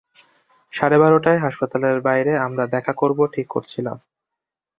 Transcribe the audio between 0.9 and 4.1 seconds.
বারোটায় হাসপাতালের বাইরে আমরা দেখা করব ঠিক করেছিলাম।